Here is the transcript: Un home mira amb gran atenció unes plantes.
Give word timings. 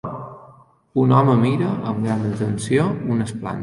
Un 1.03 1.13
home 1.19 1.37
mira 1.43 1.69
amb 1.93 2.03
gran 2.09 2.29
atenció 2.35 2.91
unes 3.17 3.41
plantes. 3.43 3.59